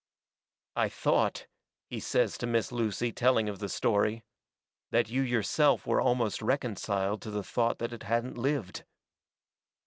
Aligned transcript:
"I 0.75 0.89
thought," 0.89 1.45
he 1.85 1.99
says 1.99 2.35
to 2.39 2.47
Miss 2.47 2.71
Lucy, 2.71 3.11
telling 3.11 3.47
of 3.47 3.59
the 3.59 3.69
story, 3.69 4.23
"that 4.89 5.09
you 5.09 5.21
yourself 5.21 5.85
were 5.85 6.01
almost 6.01 6.41
reconciled 6.41 7.21
to 7.21 7.29
the 7.29 7.43
thought 7.43 7.77
that 7.77 7.93
it 7.93 8.01
hadn't 8.01 8.35
lived." 8.35 8.83